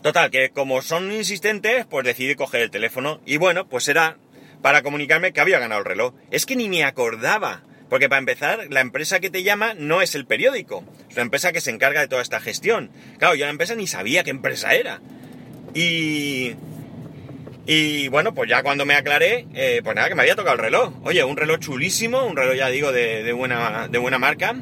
Total, 0.01 0.31
que 0.31 0.49
como 0.51 0.81
son 0.81 1.11
insistentes, 1.11 1.85
pues 1.85 2.05
decidí 2.05 2.35
coger 2.35 2.61
el 2.61 2.71
teléfono 2.71 3.19
y 3.25 3.37
bueno, 3.37 3.67
pues 3.67 3.87
era 3.87 4.17
para 4.61 4.81
comunicarme 4.81 5.33
que 5.33 5.41
había 5.41 5.59
ganado 5.59 5.79
el 5.79 5.85
reloj. 5.85 6.13
Es 6.31 6.45
que 6.45 6.55
ni 6.55 6.69
me 6.69 6.83
acordaba. 6.83 7.63
Porque 7.89 8.07
para 8.07 8.19
empezar, 8.19 8.67
la 8.69 8.81
empresa 8.81 9.19
que 9.19 9.31
te 9.31 9.41
llama 9.41 9.73
no 9.73 10.03
es 10.03 10.13
el 10.13 10.27
periódico, 10.27 10.83
es 11.09 11.15
una 11.15 11.23
empresa 11.23 11.51
que 11.51 11.59
se 11.59 11.71
encarga 11.71 12.01
de 12.01 12.07
toda 12.07 12.21
esta 12.21 12.39
gestión. 12.39 12.91
Claro, 13.17 13.33
yo 13.33 13.45
la 13.45 13.51
empresa 13.51 13.73
ni 13.73 13.87
sabía 13.87 14.23
qué 14.23 14.29
empresa 14.29 14.73
era. 14.75 15.01
Y... 15.73 16.55
Y 17.65 18.07
bueno, 18.07 18.33
pues 18.33 18.49
ya 18.49 18.63
cuando 18.63 18.85
me 18.85 18.95
aclaré, 18.95 19.45
eh, 19.53 19.81
pues 19.83 19.95
nada, 19.95 20.09
que 20.09 20.15
me 20.15 20.21
había 20.21 20.35
tocado 20.35 20.55
el 20.55 20.61
reloj. 20.61 20.93
Oye, 21.03 21.23
un 21.23 21.37
reloj 21.37 21.59
chulísimo, 21.59 22.25
un 22.25 22.35
reloj 22.35 22.55
ya 22.55 22.69
digo 22.69 22.91
de, 22.91 23.31
buena, 23.31 23.87
de 23.87 23.97
buena 23.99 24.17
marca. 24.17 24.55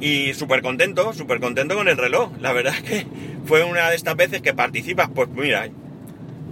Y 0.00 0.34
súper 0.34 0.62
contento, 0.62 1.12
súper 1.12 1.40
contento 1.40 1.74
con 1.74 1.88
el 1.88 1.96
reloj. 1.96 2.30
La 2.40 2.52
verdad 2.52 2.74
es 2.76 2.82
que 2.82 3.06
fue 3.44 3.64
una 3.64 3.90
de 3.90 3.96
estas 3.96 4.16
veces 4.16 4.42
que 4.42 4.54
participas, 4.54 5.08
pues 5.14 5.28
mira, 5.30 5.68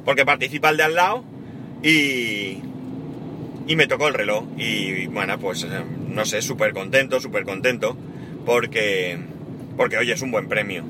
porque 0.04 0.25
participa 0.25 0.71
el 0.71 0.76
de 0.76 0.83
al 0.83 0.95
lado 0.95 1.25
y, 1.83 2.59
y 3.66 3.76
me 3.76 3.87
tocó 3.87 4.09
el 4.09 4.14
reloj. 4.14 4.45
Y 4.57 5.07
bueno, 5.07 5.38
pues 5.38 5.64
eh, 5.64 5.68
no 6.09 6.25
sé, 6.25 6.42
súper 6.42 6.73
contento, 6.73 7.21
súper 7.21 7.45
contento, 7.45 7.97
porque, 8.45 9.18
porque 9.76 9.99
oye, 9.99 10.12
es 10.12 10.23
un 10.23 10.30
buen 10.30 10.49
premio. 10.49 10.85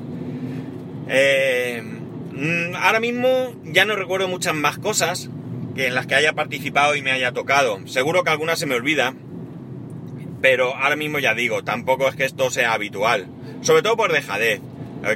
Eh, 1.09 1.83
mm, 1.83 2.76
ahora 2.76 3.00
mismo 3.00 3.55
ya 3.64 3.85
no 3.85 3.97
recuerdo 3.97 4.28
muchas 4.28 4.55
más 4.55 4.78
cosas 4.78 5.31
que 5.75 5.87
en 5.87 5.95
las 5.95 6.07
que 6.07 6.14
haya 6.14 6.33
participado 6.35 6.95
y 6.95 7.02
me 7.02 7.11
haya 7.11 7.33
tocado. 7.33 7.87
Seguro 7.87 8.25
que 8.25 8.31
alguna 8.31 8.57
se 8.57 8.67
me 8.67 8.75
olvida, 8.75 9.14
pero 10.40 10.75
ahora 10.76 10.97
mismo 10.97 11.19
ya 11.19 11.35
digo, 11.35 11.64
tampoco 11.64 12.09
es 12.09 12.17
que 12.17 12.25
esto 12.25 12.50
sea 12.50 12.73
habitual. 12.73 13.26
Sobre 13.61 13.83
todo 13.83 13.97
por 13.97 14.12
dejadez. 14.12 14.61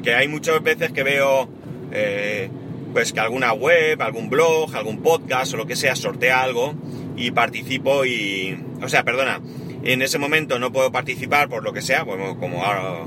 Que 0.03 0.15
hay 0.15 0.29
muchas 0.29 0.63
veces 0.63 0.93
que 0.93 1.03
veo 1.03 1.49
eh, 1.93 2.49
pues 2.93 3.13
que 3.13 3.21
alguna 3.21 3.53
web, 3.53 4.01
algún 4.01 4.31
blog, 4.31 4.75
algún 4.77 5.03
podcast 5.03 5.55
o 5.55 5.57
lo 5.57 5.67
que 5.67 5.77
sea 5.77 5.97
sortea 5.97 6.43
algo 6.43 6.75
y 7.17 7.31
participo 7.31 8.05
y... 8.05 8.59
O 8.83 8.89
sea, 8.89 9.05
perdona, 9.05 9.41
en 9.85 10.03
ese 10.03 10.19
momento 10.19 10.59
no 10.59 10.73
puedo 10.73 10.93
participar 10.93 11.49
por 11.49 11.63
lo 11.63 11.73
que 11.73 11.83
sea, 11.83 12.05
como, 12.05 12.39
como 12.39 12.65
ahora 12.65 13.07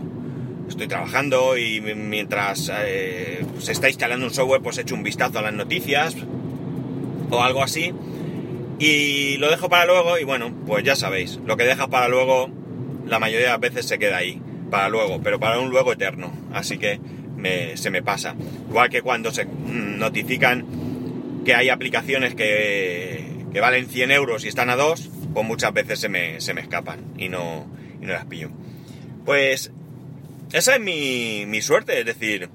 estoy 0.67 0.87
trabajando 0.87 1.57
y 1.57 1.79
mientras 1.81 2.71
eh, 2.73 3.45
se 3.59 3.71
está 3.71 3.87
instalando 3.87 4.25
un 4.25 4.33
software 4.33 4.61
pues 4.61 4.77
he 4.77 4.81
hecho 4.81 4.95
un 4.95 5.03
vistazo 5.03 5.39
a 5.39 5.41
las 5.41 5.53
noticias 5.53 6.15
o 7.29 7.41
algo 7.43 7.63
así 7.63 7.93
y 8.79 9.37
lo 9.37 9.49
dejo 9.49 9.69
para 9.69 9.85
luego 9.85 10.17
y 10.17 10.23
bueno, 10.23 10.53
pues 10.65 10.83
ya 10.83 10.95
sabéis, 10.95 11.39
lo 11.45 11.55
que 11.55 11.63
dejas 11.63 11.87
para 11.87 12.07
luego 12.07 12.49
la 13.05 13.19
mayoría 13.19 13.45
de 13.45 13.51
las 13.51 13.59
veces 13.59 13.87
se 13.87 13.99
queda 13.99 14.17
ahí, 14.17 14.41
para 14.69 14.89
luego, 14.89 15.21
pero 15.21 15.39
para 15.39 15.59
un 15.59 15.69
luego 15.69 15.93
eterno, 15.93 16.31
así 16.53 16.77
que 16.77 16.99
se 17.75 17.91
me 17.91 18.01
pasa. 18.01 18.35
Igual 18.69 18.89
que 18.89 19.01
cuando 19.01 19.31
se 19.31 19.45
notifican 19.45 20.65
que 21.45 21.53
hay 21.53 21.69
aplicaciones 21.69 22.35
que, 22.35 23.23
valen 23.61 23.87
100 23.87 24.11
euros 24.11 24.43
y 24.43 24.49
están 24.49 24.69
a 24.69 24.75
2, 24.75 25.09
pues 25.33 25.45
muchas 25.45 25.73
veces 25.73 25.99
se 25.99 26.09
me, 26.09 26.37
escapan 26.37 26.99
y 27.17 27.29
no, 27.29 27.67
no 28.01 28.13
las 28.13 28.25
pillo. 28.25 28.49
Pues 29.25 29.71
esa 30.51 30.75
es 30.75 30.81
mi, 30.81 31.61
suerte, 31.61 31.99
es 31.99 32.05
decir... 32.05 32.49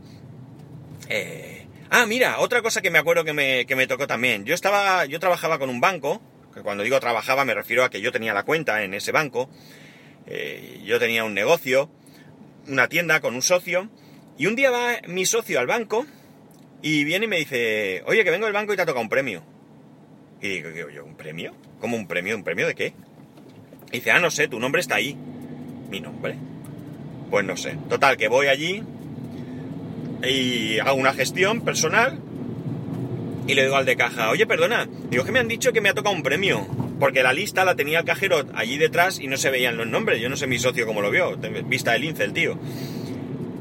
Eh, 1.08 1.66
ah, 1.90 2.06
mira, 2.06 2.38
otra 2.38 2.62
cosa 2.62 2.82
que 2.82 2.90
me 2.90 2.98
acuerdo 2.98 3.24
que 3.24 3.32
me, 3.32 3.66
que 3.66 3.76
me 3.76 3.86
tocó 3.86 4.06
también. 4.06 4.44
Yo 4.44 4.54
estaba, 4.54 5.06
yo 5.06 5.18
trabajaba 5.18 5.58
con 5.58 5.70
un 5.70 5.80
banco, 5.80 6.20
que 6.54 6.60
cuando 6.60 6.84
digo 6.84 7.00
trabajaba 7.00 7.44
me 7.44 7.54
refiero 7.54 7.84
a 7.84 7.90
que 7.90 8.00
yo 8.00 8.12
tenía 8.12 8.34
la 8.34 8.44
cuenta 8.44 8.82
en 8.82 8.94
ese 8.94 9.12
banco. 9.12 9.48
Eh, 10.26 10.80
yo 10.84 10.98
tenía 10.98 11.24
un 11.24 11.34
negocio, 11.34 11.90
una 12.68 12.88
tienda 12.88 13.20
con 13.20 13.34
un 13.34 13.42
socio, 13.42 13.88
y 14.38 14.46
un 14.46 14.56
día 14.56 14.70
va 14.70 15.00
mi 15.06 15.26
socio 15.26 15.58
al 15.60 15.66
banco 15.66 16.06
y 16.82 17.04
viene 17.04 17.26
y 17.26 17.28
me 17.28 17.36
dice, 17.36 18.02
oye, 18.06 18.24
que 18.24 18.30
vengo 18.30 18.46
del 18.46 18.54
banco 18.54 18.72
y 18.72 18.76
te 18.76 18.82
ha 18.82 18.86
tocado 18.86 19.02
un 19.02 19.10
premio. 19.10 19.42
Y 20.40 20.48
digo, 20.48 20.70
yo, 20.70 21.04
¿un 21.04 21.14
premio? 21.14 21.52
¿Cómo 21.78 21.96
un 21.96 22.06
premio? 22.06 22.36
¿Un 22.36 22.44
premio 22.44 22.66
de 22.66 22.74
qué? 22.74 22.94
Y 23.92 23.96
dice, 23.96 24.12
ah, 24.12 24.18
no 24.18 24.30
sé, 24.30 24.48
tu 24.48 24.58
nombre 24.58 24.80
está 24.80 24.94
ahí. 24.94 25.16
¿Mi 25.90 26.00
nombre? 26.00 26.36
Pues 27.30 27.44
no 27.44 27.56
sé. 27.56 27.76
Total, 27.88 28.16
que 28.16 28.28
voy 28.28 28.46
allí 28.46 28.82
y 30.22 30.78
hago 30.78 30.94
una 30.94 31.12
gestión 31.12 31.62
personal 31.62 32.20
y 33.46 33.54
le 33.54 33.64
digo 33.64 33.76
al 33.76 33.84
de 33.84 33.96
caja, 33.96 34.30
oye, 34.30 34.46
perdona, 34.46 34.88
digo 35.10 35.24
que 35.24 35.32
me 35.32 35.38
han 35.38 35.48
dicho 35.48 35.72
que 35.72 35.80
me 35.80 35.88
ha 35.88 35.94
tocado 35.94 36.14
un 36.14 36.22
premio. 36.22 36.66
Porque 37.00 37.22
la 37.22 37.32
lista 37.32 37.64
la 37.64 37.74
tenía 37.74 38.00
el 38.00 38.04
cajero 38.04 38.44
allí 38.54 38.78
detrás 38.78 39.18
y 39.18 39.26
no 39.26 39.38
se 39.38 39.50
veían 39.50 39.76
los 39.76 39.86
nombres. 39.86 40.20
Yo 40.20 40.28
no 40.28 40.36
sé 40.36 40.46
mi 40.46 40.58
socio 40.58 40.86
cómo 40.86 41.00
lo 41.00 41.10
vio. 41.10 41.36
Vista 41.64 41.92
del 41.92 42.02
lince 42.02 42.22
el 42.24 42.32
tío. 42.32 42.58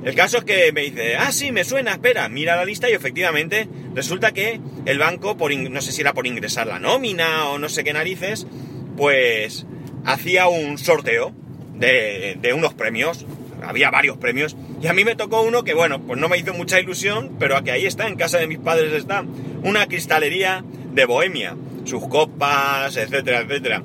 El 0.04 0.14
caso 0.14 0.38
es 0.38 0.44
que 0.44 0.72
me 0.72 0.82
dice, 0.82 1.16
ah, 1.16 1.32
sí, 1.32 1.52
me 1.52 1.64
suena, 1.64 1.92
espera, 1.92 2.30
mira 2.30 2.56
la 2.56 2.64
lista 2.64 2.90
y 2.90 2.94
efectivamente 2.94 3.68
resulta 3.94 4.32
que 4.32 4.62
el 4.86 4.98
banco, 4.98 5.36
por 5.36 5.54
no 5.54 5.82
sé 5.82 5.92
si 5.92 6.02
era 6.02 6.14
por 6.14 6.26
ingresar 6.26 6.68
la 6.68 6.80
nómina 6.80 7.50
o 7.50 7.60
no 7.60 7.68
sé 7.68 7.84
qué 7.84 7.92
narices, 7.92 8.48
pues 8.96 9.66
hacía 10.06 10.48
un 10.48 10.78
sorteo 10.78 11.34
de, 11.76 12.38
de 12.40 12.54
unos 12.54 12.74
premios. 12.74 13.26
Había 13.62 13.92
varios 13.92 14.18
premios 14.18 14.56
y 14.82 14.88
a 14.88 14.94
mí 14.94 15.04
me 15.04 15.16
tocó 15.16 15.42
uno 15.42 15.66
que, 15.66 15.74
bueno, 15.74 16.02
pues 16.02 16.18
no 16.18 16.30
me 16.30 16.38
hizo 16.38 16.54
mucha 16.54 16.80
ilusión, 16.80 17.36
pero 17.38 17.58
a 17.58 17.64
que 17.64 17.72
ahí 17.72 17.86
está, 17.86 18.08
en 18.08 18.16
casa 18.16 18.38
de 18.38 18.48
mis 18.48 18.60
padres 18.60 18.94
está, 18.94 19.26
una 19.64 19.86
cristalería 19.88 20.64
de 20.94 21.06
Bohemia, 21.06 21.56
sus 21.90 22.08
copas, 22.08 22.96
etcétera, 22.96 23.42
etcétera. 23.42 23.84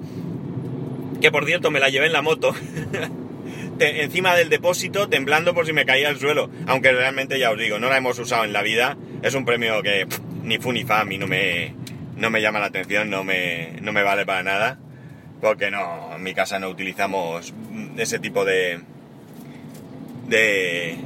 Que 1.21 1.31
por 1.31 1.47
cierto 1.47 1.71
me 1.71 1.81
la 1.81 1.89
llevé 1.89 2.07
en 2.07 2.13
la 2.13 2.23
moto. 2.23 2.55
encima 3.79 4.37
del 4.37 4.49
depósito 4.49 5.09
temblando 5.09 5.55
por 5.55 5.67
si 5.67 5.73
me 5.73 5.85
caía 5.85 6.09
al 6.09 6.19
suelo. 6.19 6.51
Aunque 6.67 6.93
realmente 6.93 7.39
ya 7.39 7.51
os 7.51 7.59
digo, 7.59 7.79
no 7.79 7.89
la 7.89 7.97
hemos 7.97 8.19
usado 8.19 8.45
en 8.45 8.53
la 8.53 8.63
vida. 8.63 8.97
Es 9.23 9.35
un 9.35 9.45
premio 9.45 9.83
que 9.83 10.07
ni 10.43 10.59
fu 10.59 10.73
ni 10.73 10.85
fa 10.85 11.01
a 11.01 11.05
mí 11.05 11.19
no 11.19 11.27
me, 11.27 11.75
no 12.17 12.31
me 12.31 12.41
llama 12.41 12.61
la 12.61 12.67
atención, 12.67 13.11
no 13.11 13.25
me, 13.25 13.79
no 13.81 13.93
me 13.93 14.03
vale 14.03 14.27
para 14.27 14.43
nada. 14.43 14.79
Porque 15.41 15.71
no, 15.71 16.15
en 16.15 16.23
mi 16.23 16.35
casa 16.35 16.59
no 16.59 16.69
utilizamos 16.69 17.53
ese 17.99 18.19
tipo 18.19 18.45
de, 18.45 18.81
de, 20.29 20.97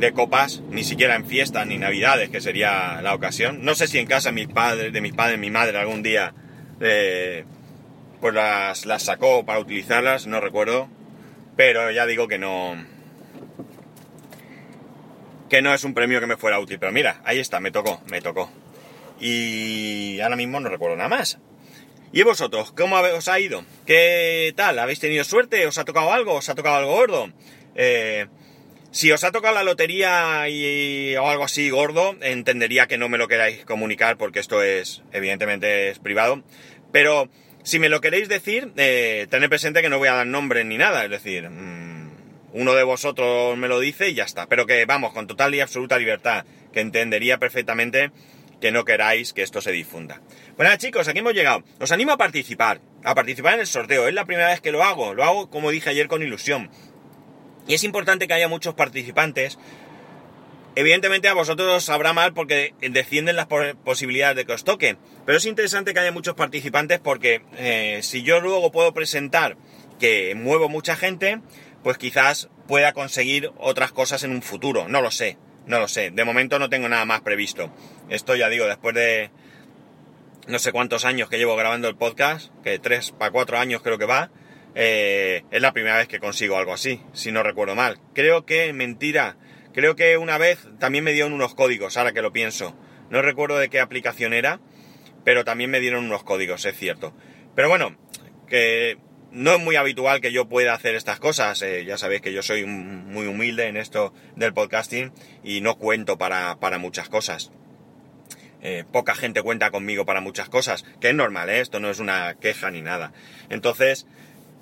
de 0.00 0.12
copas, 0.12 0.62
ni 0.70 0.82
siquiera 0.82 1.14
en 1.14 1.26
fiestas 1.26 1.66
ni 1.66 1.78
navidades, 1.78 2.30
que 2.30 2.40
sería 2.40 3.00
la 3.02 3.14
ocasión. 3.14 3.64
No 3.64 3.74
sé 3.74 3.86
si 3.86 3.98
en 3.98 4.06
casa 4.06 4.32
mis 4.32 4.48
padres, 4.48 4.92
de 4.92 5.00
mis 5.00 5.12
padres, 5.12 5.38
mi 5.38 5.50
madre 5.50 5.78
algún 5.78 6.02
día 6.02 6.34
eh, 6.80 7.44
pues 8.20 8.34
las, 8.34 8.86
las 8.86 9.02
sacó 9.02 9.44
para 9.44 9.58
utilizarlas, 9.60 10.26
no 10.26 10.40
recuerdo. 10.40 10.88
Pero 11.56 11.90
ya 11.90 12.06
digo 12.06 12.28
que 12.28 12.38
no. 12.38 12.84
Que 15.48 15.62
no 15.62 15.74
es 15.74 15.84
un 15.84 15.94
premio 15.94 16.20
que 16.20 16.26
me 16.26 16.36
fuera 16.36 16.58
útil. 16.60 16.78
Pero 16.78 16.92
mira, 16.92 17.20
ahí 17.24 17.38
está, 17.38 17.60
me 17.60 17.70
tocó, 17.70 18.00
me 18.06 18.20
tocó. 18.20 18.50
Y 19.20 20.20
ahora 20.20 20.36
mismo 20.36 20.60
no 20.60 20.68
recuerdo 20.68 20.96
nada 20.96 21.08
más. 21.08 21.38
¿Y 22.12 22.22
vosotros? 22.22 22.72
¿Cómo 22.72 22.96
os 22.96 23.28
ha 23.28 23.38
ido? 23.38 23.64
¿Qué 23.86 24.52
tal? 24.56 24.78
¿Habéis 24.78 25.00
tenido 25.00 25.22
suerte? 25.24 25.66
¿Os 25.66 25.78
ha 25.78 25.84
tocado 25.84 26.12
algo? 26.12 26.34
¿Os 26.34 26.48
ha 26.48 26.54
tocado 26.54 26.76
algo 26.76 26.92
gordo? 26.92 27.30
Eh, 27.74 28.26
si 28.90 29.12
os 29.12 29.22
ha 29.24 29.30
tocado 29.30 29.54
la 29.54 29.62
lotería 29.62 30.48
y, 30.48 31.14
o 31.16 31.28
algo 31.28 31.44
así 31.44 31.70
gordo, 31.70 32.16
entendería 32.20 32.86
que 32.86 32.98
no 32.98 33.08
me 33.08 33.18
lo 33.18 33.28
queráis 33.28 33.64
comunicar 33.64 34.16
porque 34.16 34.40
esto 34.40 34.62
es, 34.62 35.02
evidentemente, 35.12 35.90
es 35.90 35.98
privado. 35.98 36.42
Pero 36.92 37.28
si 37.62 37.78
me 37.78 37.88
lo 37.88 38.00
queréis 38.00 38.28
decir, 38.28 38.72
eh, 38.76 39.26
tened 39.30 39.48
presente 39.48 39.82
que 39.82 39.88
no 39.88 39.98
voy 39.98 40.08
a 40.08 40.14
dar 40.14 40.26
nombre 40.26 40.64
ni 40.64 40.76
nada, 40.76 41.04
es 41.04 41.10
decir, 41.10 41.48
mm, 41.48 42.10
uno 42.52 42.74
de 42.74 42.82
vosotros 42.82 43.56
me 43.56 43.68
lo 43.68 43.78
dice 43.78 44.08
y 44.08 44.14
ya 44.14 44.24
está. 44.24 44.46
Pero 44.46 44.66
que 44.66 44.84
vamos, 44.86 45.12
con 45.12 45.26
total 45.26 45.54
y 45.54 45.60
absoluta 45.60 45.98
libertad, 45.98 46.44
que 46.72 46.80
entendería 46.80 47.38
perfectamente 47.38 48.10
que 48.60 48.72
no 48.72 48.84
queráis 48.84 49.32
que 49.32 49.42
esto 49.42 49.60
se 49.60 49.72
difunda. 49.72 50.20
Bueno 50.56 50.76
chicos, 50.76 51.08
aquí 51.08 51.20
hemos 51.20 51.32
llegado. 51.32 51.64
Os 51.80 51.92
animo 51.92 52.12
a 52.12 52.18
participar, 52.18 52.80
a 53.04 53.14
participar 53.14 53.54
en 53.54 53.60
el 53.60 53.66
sorteo. 53.66 54.06
Es 54.06 54.14
la 54.14 54.26
primera 54.26 54.48
vez 54.48 54.60
que 54.60 54.72
lo 54.72 54.82
hago, 54.82 55.14
lo 55.14 55.24
hago 55.24 55.48
como 55.48 55.70
dije 55.70 55.90
ayer 55.90 56.08
con 56.08 56.22
ilusión. 56.22 56.70
Y 57.66 57.74
es 57.74 57.84
importante 57.84 58.26
que 58.26 58.34
haya 58.34 58.48
muchos 58.48 58.74
participantes 58.74 59.58
Evidentemente 60.76 61.28
a 61.28 61.34
vosotros 61.34 61.68
os 61.68 61.84
sabrá 61.84 62.12
mal 62.12 62.32
porque 62.32 62.74
descienden 62.80 63.34
las 63.34 63.48
posibilidades 63.48 64.36
de 64.36 64.44
que 64.46 64.52
os 64.52 64.62
toque, 64.62 64.96
pero 65.26 65.36
es 65.36 65.44
interesante 65.44 65.92
que 65.92 66.00
haya 66.00 66.12
muchos 66.12 66.34
participantes 66.34 67.00
porque 67.00 67.42
eh, 67.56 68.00
si 68.02 68.22
yo 68.22 68.40
luego 68.40 68.70
puedo 68.70 68.94
presentar 68.94 69.56
que 69.98 70.34
muevo 70.36 70.68
mucha 70.68 70.94
gente, 70.94 71.40
pues 71.82 71.98
quizás 71.98 72.48
pueda 72.68 72.92
conseguir 72.92 73.50
otras 73.58 73.90
cosas 73.90 74.22
en 74.22 74.30
un 74.30 74.42
futuro, 74.42 74.88
no 74.88 75.02
lo 75.02 75.10
sé. 75.10 75.36
No 75.66 75.78
lo 75.78 75.88
sé, 75.88 76.10
de 76.10 76.24
momento 76.24 76.58
no 76.58 76.70
tengo 76.70 76.88
nada 76.88 77.04
más 77.04 77.20
previsto. 77.20 77.70
Esto 78.08 78.34
ya 78.34 78.48
digo, 78.48 78.66
después 78.66 78.94
de 78.94 79.30
no 80.48 80.58
sé 80.58 80.72
cuántos 80.72 81.04
años 81.04 81.28
que 81.28 81.36
llevo 81.36 81.54
grabando 81.54 81.86
el 81.86 81.96
podcast, 81.96 82.50
que 82.64 82.78
tres 82.78 83.12
para 83.12 83.30
cuatro 83.30 83.58
años 83.58 83.82
creo 83.82 83.98
que 83.98 84.06
va, 84.06 84.30
eh, 84.74 85.44
es 85.50 85.62
la 85.62 85.72
primera 85.72 85.96
vez 85.96 86.08
que 86.08 86.20
consigo 86.20 86.56
algo 86.56 86.72
así, 86.72 87.00
si 87.12 87.32
no 87.32 87.42
recuerdo 87.42 87.74
mal. 87.74 87.98
Creo 88.14 88.46
que, 88.46 88.72
mentira, 88.72 89.36
creo 89.72 89.96
que 89.96 90.16
una 90.16 90.38
vez 90.38 90.68
también 90.78 91.04
me 91.04 91.12
dieron 91.12 91.32
unos 91.32 91.54
códigos, 91.54 91.96
ahora 91.96 92.12
que 92.12 92.22
lo 92.22 92.32
pienso. 92.32 92.76
No 93.10 93.22
recuerdo 93.22 93.58
de 93.58 93.68
qué 93.68 93.80
aplicación 93.80 94.32
era, 94.32 94.60
pero 95.24 95.44
también 95.44 95.70
me 95.70 95.80
dieron 95.80 96.04
unos 96.04 96.24
códigos, 96.24 96.64
es 96.64 96.76
cierto. 96.76 97.14
Pero 97.54 97.68
bueno, 97.68 97.96
que 98.46 98.98
no 99.32 99.54
es 99.54 99.60
muy 99.60 99.76
habitual 99.76 100.20
que 100.20 100.32
yo 100.32 100.48
pueda 100.48 100.74
hacer 100.74 100.94
estas 100.94 101.20
cosas. 101.20 101.62
Eh, 101.62 101.84
ya 101.84 101.96
sabéis 101.98 102.20
que 102.20 102.32
yo 102.32 102.42
soy 102.42 102.64
muy 102.66 103.26
humilde 103.26 103.66
en 103.66 103.76
esto 103.76 104.12
del 104.36 104.52
podcasting 104.52 105.12
y 105.42 105.60
no 105.60 105.76
cuento 105.78 106.18
para, 106.18 106.56
muchas 106.78 107.08
cosas. 107.08 107.52
Eh, 108.62 108.84
poca 108.92 109.14
gente 109.14 109.42
cuenta 109.42 109.70
conmigo 109.70 110.04
para 110.04 110.20
muchas 110.20 110.50
cosas, 110.50 110.84
que 111.00 111.08
es 111.08 111.14
normal, 111.14 111.48
esto 111.48 111.80
no 111.80 111.88
es 111.88 111.98
una 111.98 112.34
queja 112.34 112.70
ni 112.70 112.82
nada. 112.82 113.12
Entonces, 113.48 114.06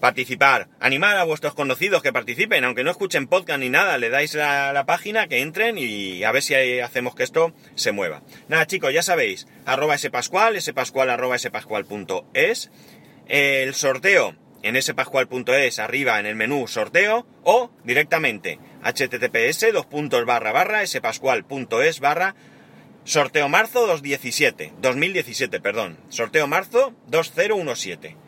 participar, 0.01 0.69
animar 0.81 1.17
a 1.17 1.25
vuestros 1.25 1.55
conocidos 1.55 2.03
que 2.03 2.13
participen, 2.13 2.65
aunque 2.65 2.85
no 2.85 2.91
escuchen 2.91 3.27
podcast 3.27 3.61
ni 3.61 3.69
nada, 3.69 3.99
le 3.99 4.11
dais 4.11 4.35
a 4.37 4.73
la 4.73 4.87
página, 4.87 5.27
que 5.27 5.41
entren 5.41 5.77
y 5.79 6.25
a 6.25 6.33
ver 6.33 6.43
si 6.43 6.55
hacemos 6.81 7.15
que 7.15 7.25
esto 7.25 7.53
se 7.75 7.93
mueva. 7.93 8.23
Nada 8.49 8.67
chicos, 8.67 8.93
ya 8.93 9.03
sabéis, 9.03 9.47
arroba 9.67 9.99
spascual, 9.99 10.61
spascual 10.61 11.11
arroba 11.11 11.39
spascual.es, 11.39 12.71
el 13.27 13.75
sorteo 13.75 14.35
en 14.63 14.81
spascual.es 14.81 15.79
arriba 15.79 16.19
en 16.19 16.27
el 16.27 16.35
menú 16.35 16.67
sorteo 16.67 17.27
o 17.45 17.71
directamente 17.85 18.59
https 18.83 19.73
dos 19.73 19.87
puntos 19.87 20.25
barra 20.25 20.53
barra 20.53 20.85
spascual.es 20.87 22.01
barra 22.01 22.35
sorteo 23.05 23.49
marzo 23.49 23.87
2017, 23.87 24.75
2017, 24.83 25.61
perdón, 25.61 25.99
sorteo 26.09 26.47
marzo 26.47 26.93
2017. 27.07 28.28